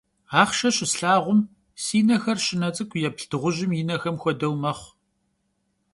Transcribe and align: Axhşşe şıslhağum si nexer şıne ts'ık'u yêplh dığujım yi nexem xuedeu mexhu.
Axhşşe 0.41 0.69
şıslhağum 0.75 1.39
si 1.83 1.99
nexer 2.07 2.37
şıne 2.45 2.69
ts'ık'u 2.75 2.97
yêplh 3.03 3.25
dığujım 3.31 3.71
yi 3.77 3.83
nexem 3.89 4.15
xuedeu 4.21 4.53
mexhu. 4.63 4.89